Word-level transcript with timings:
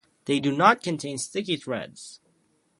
They 0.25 0.39
do 0.39 0.51
not 0.51 0.81
contain 0.81 1.19
sticky 1.19 1.57
threads. 1.57 2.21